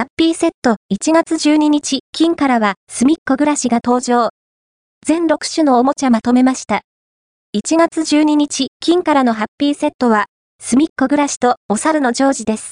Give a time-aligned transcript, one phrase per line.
[0.00, 4.30] ハッピーセット1月12日、金からは、すみっこ暮らしが登場。
[5.06, 6.80] 全6種のおもちゃまとめました。
[7.54, 10.24] 1月12日、金からのハッピーセットは、
[10.58, 12.68] すみっこ暮らしとお猿のジョージです。